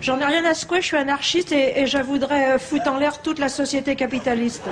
[0.00, 2.98] J'en ai rien à secouer, je suis anarchiste et, et je voudrais euh, foutre en
[2.98, 4.64] l'air toute la société capitaliste.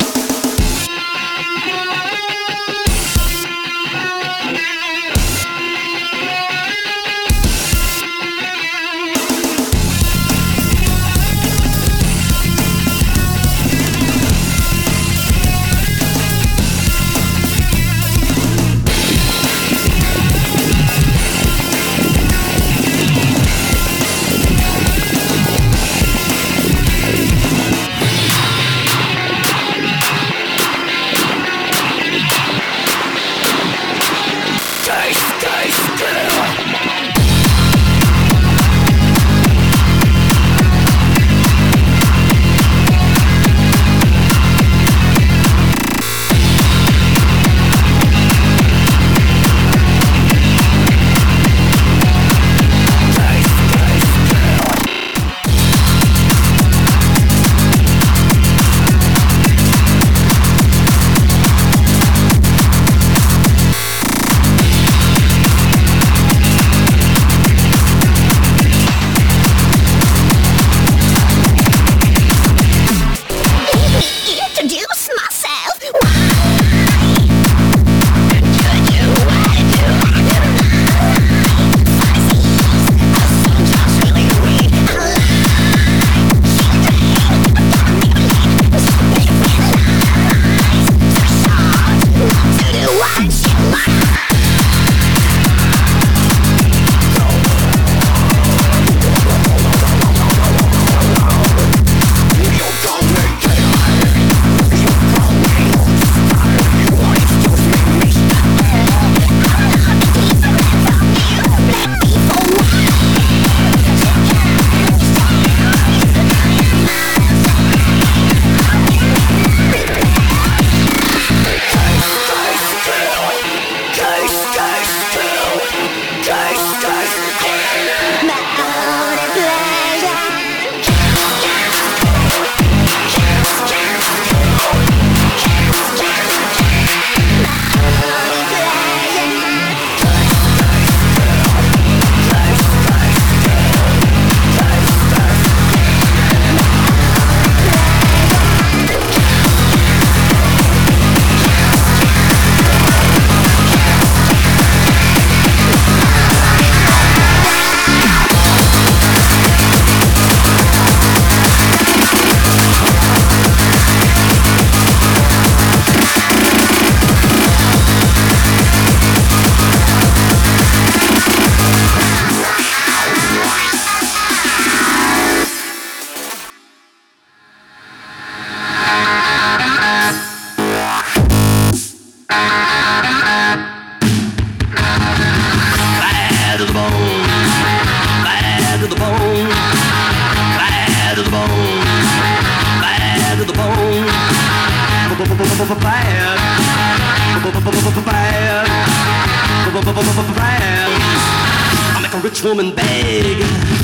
[202.22, 203.79] Rich woman beg.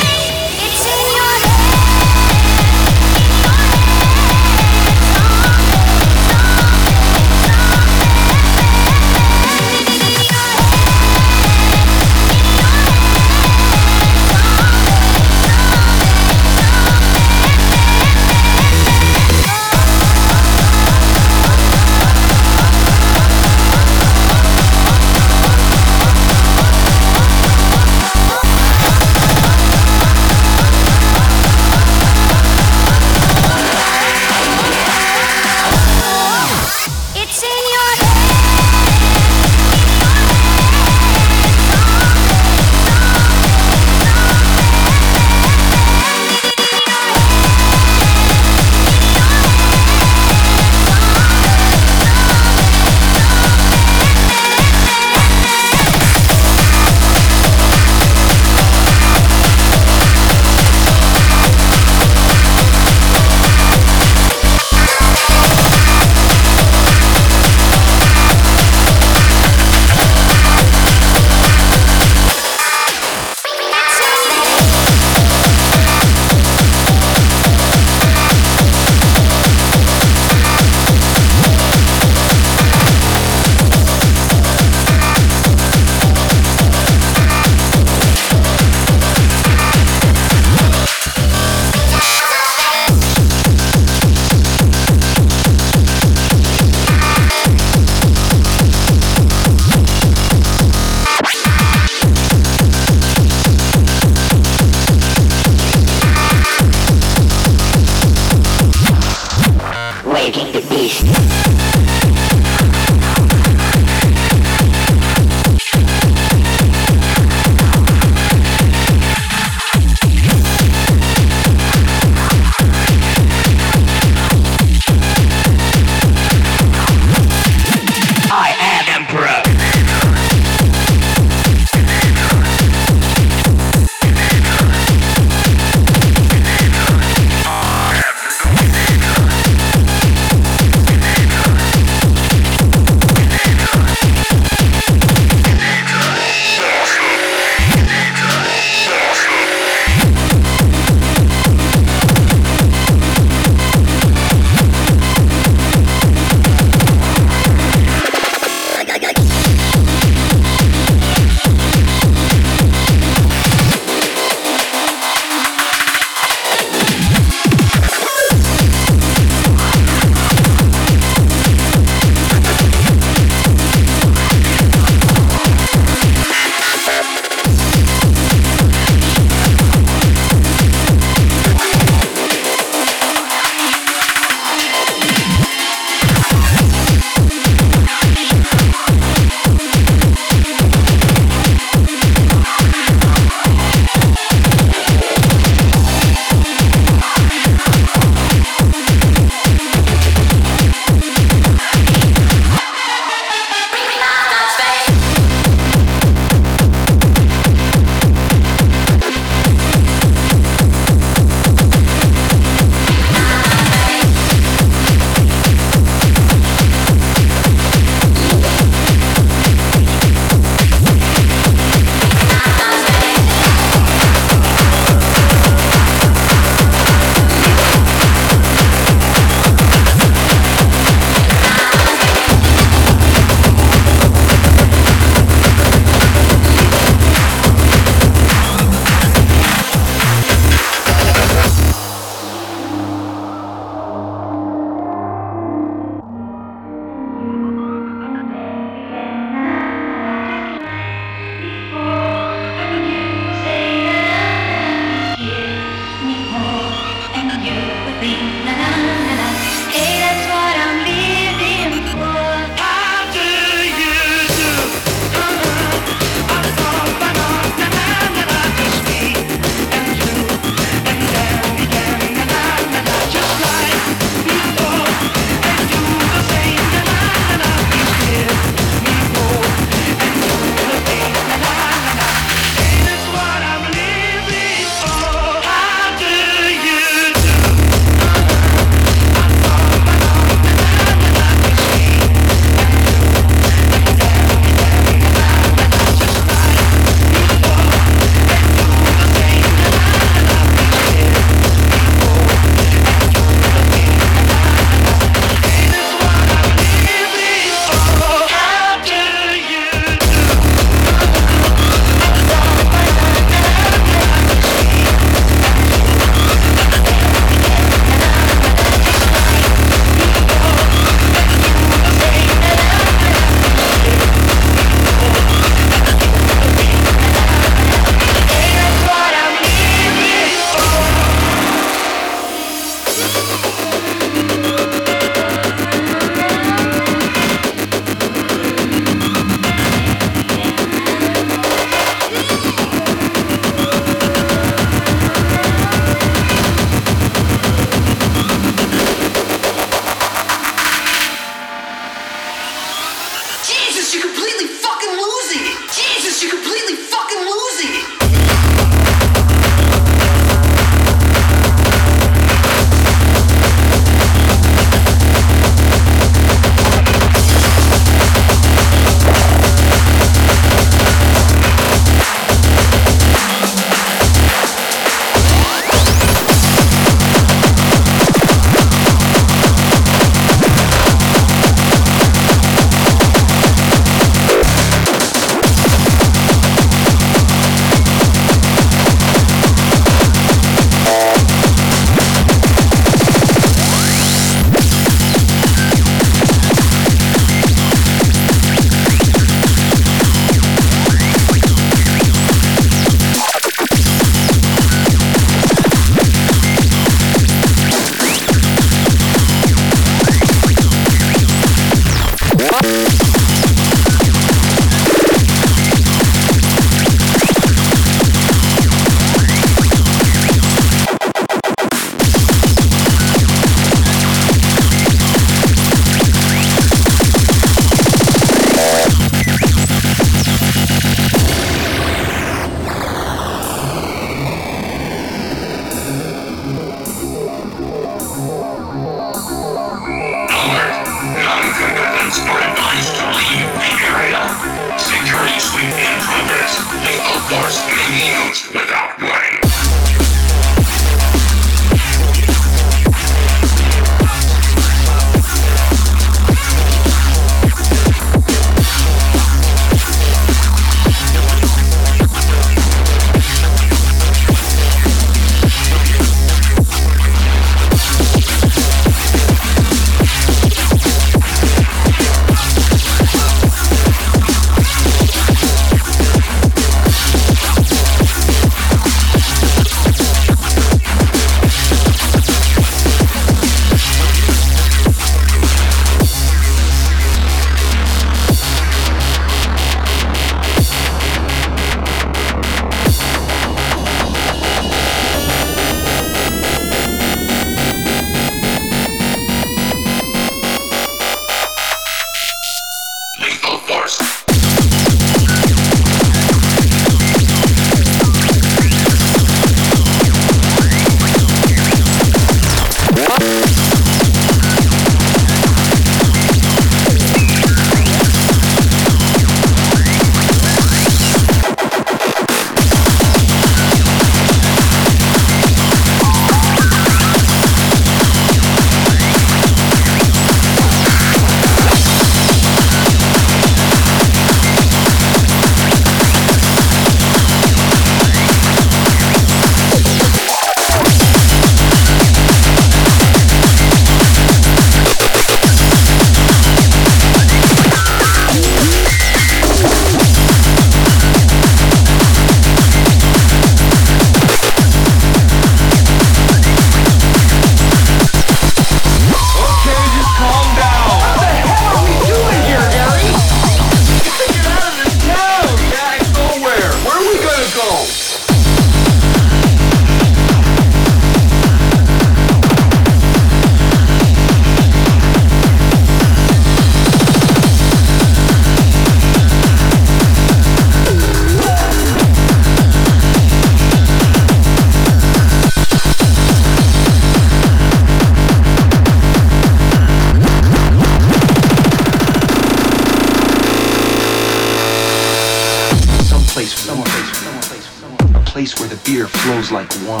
[599.28, 600.00] flows like one.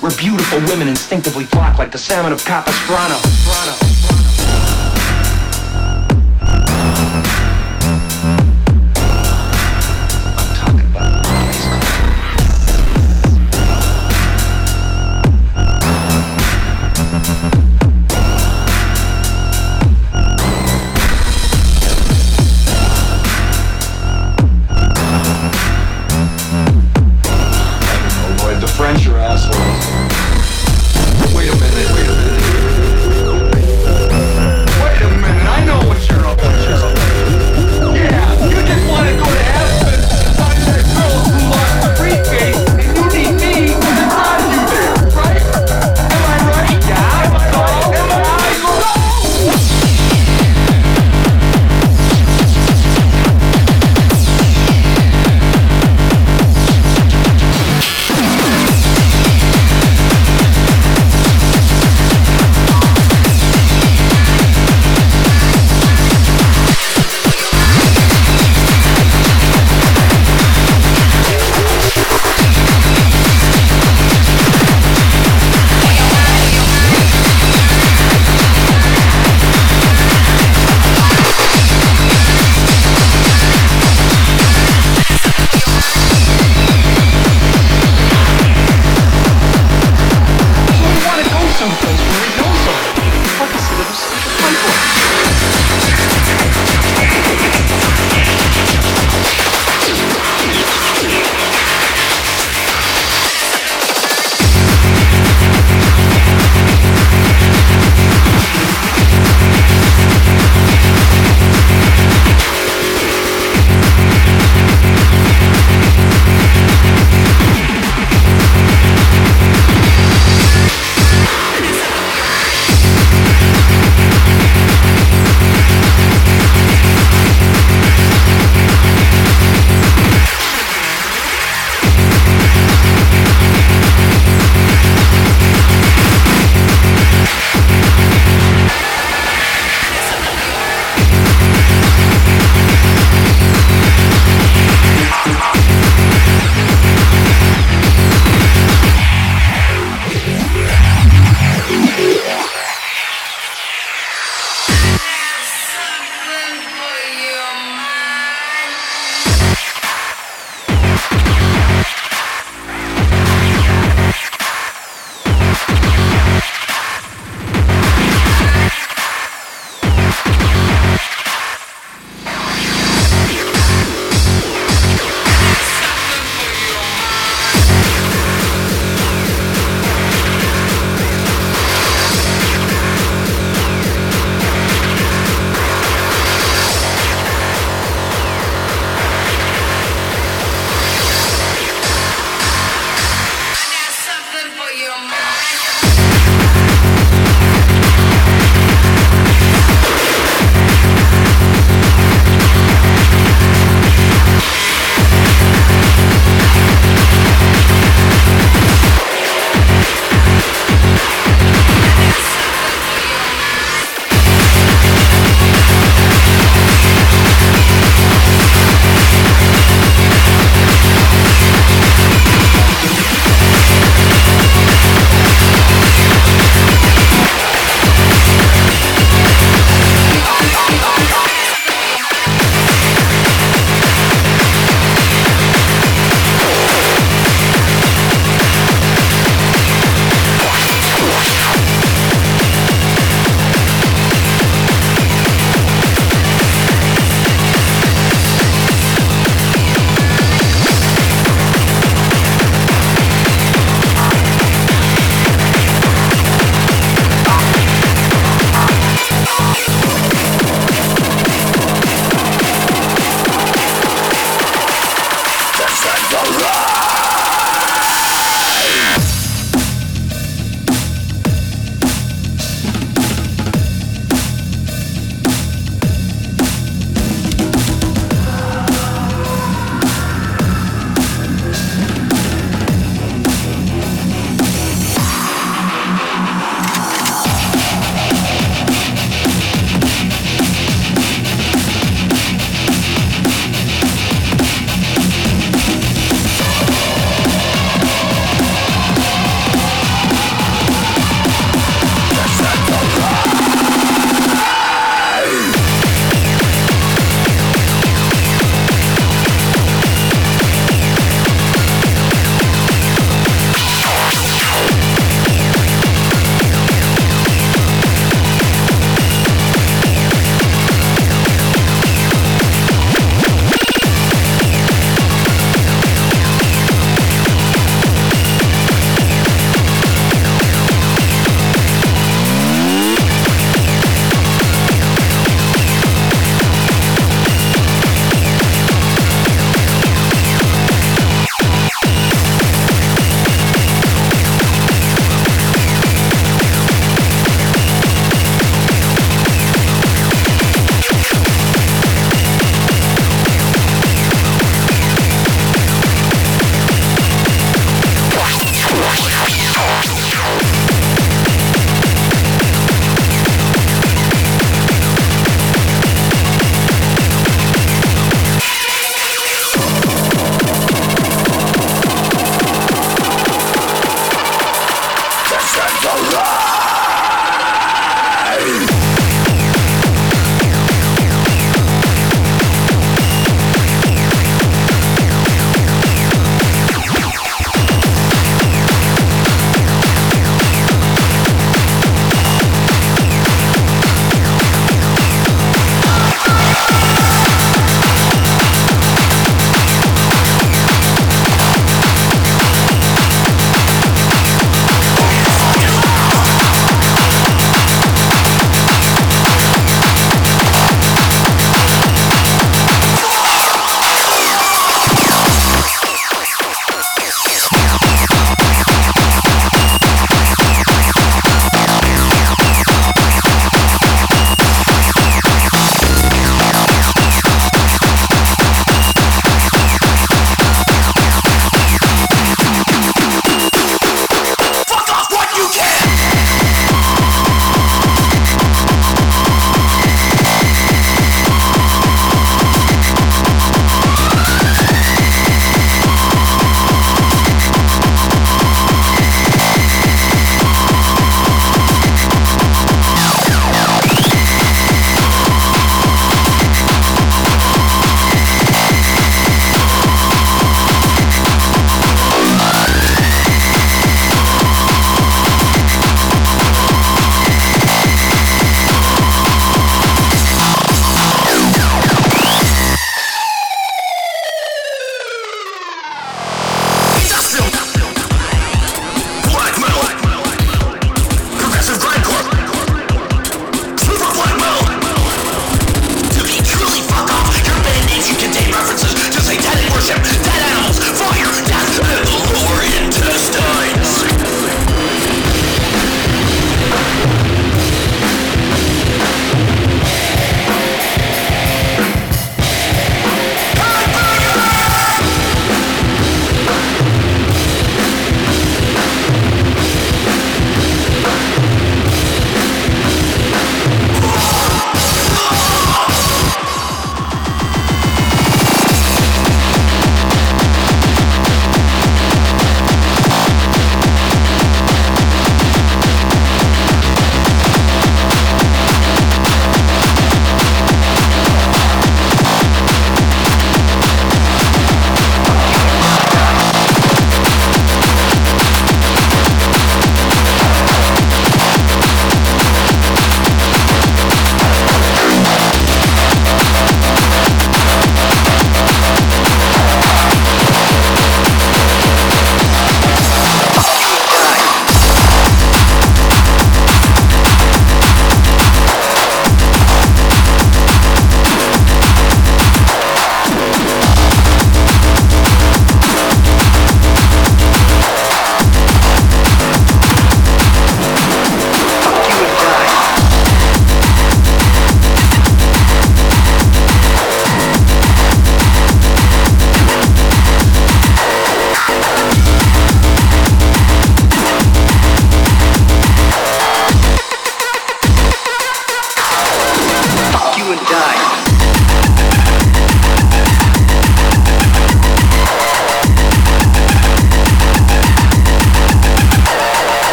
[0.00, 3.18] Where beautiful women instinctively flock like the salmon of Capistrano.